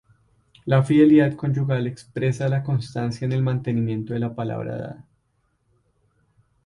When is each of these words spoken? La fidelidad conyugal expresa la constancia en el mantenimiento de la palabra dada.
La 0.65 0.81
fidelidad 0.81 1.35
conyugal 1.35 1.85
expresa 1.85 2.49
la 2.49 2.63
constancia 2.63 3.23
en 3.23 3.33
el 3.33 3.43
mantenimiento 3.43 4.13
de 4.13 4.19
la 4.19 4.33
palabra 4.33 4.75
dada. 4.75 5.05